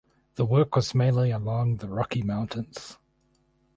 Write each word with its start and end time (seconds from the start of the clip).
The 0.33 0.45
work 0.47 0.75
was 0.75 0.95
mainly 0.95 1.29
along 1.29 1.77
the 1.77 1.87
Rocky 1.87 2.23
Mountains. 2.23 2.97